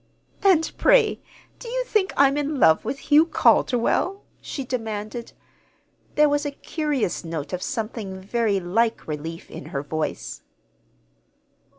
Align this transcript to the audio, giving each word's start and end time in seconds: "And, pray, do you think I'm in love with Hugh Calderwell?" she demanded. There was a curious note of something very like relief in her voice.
"And, 0.41 0.71
pray, 0.79 1.19
do 1.59 1.69
you 1.69 1.83
think 1.83 2.11
I'm 2.17 2.35
in 2.35 2.59
love 2.59 2.83
with 2.83 2.97
Hugh 2.97 3.27
Calderwell?" 3.27 4.23
she 4.41 4.63
demanded. 4.65 5.33
There 6.15 6.27
was 6.27 6.43
a 6.43 6.49
curious 6.57 7.23
note 7.23 7.53
of 7.53 7.61
something 7.61 8.19
very 8.19 8.59
like 8.59 9.05
relief 9.07 9.51
in 9.51 9.65
her 9.65 9.83
voice. 9.83 10.41